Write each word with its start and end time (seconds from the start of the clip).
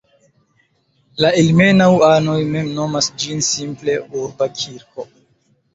La 1.25 1.31
ilmenau-anoj 1.41 2.39
mem 2.57 2.73
nomas 2.81 3.11
ĝin 3.25 3.47
simple 3.53 4.01
"Urba 4.25 4.51
kirko". 4.61 5.13